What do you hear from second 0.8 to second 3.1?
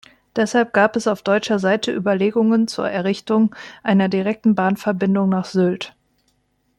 es auf deutscher Seite Überlegungen zur